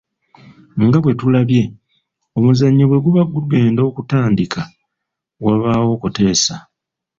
[0.83, 1.63] Nga bwe tulabye,
[2.37, 4.61] omuzannyo bwe guba gugenda okutandika,
[5.43, 6.55] wabaawo okuteesa.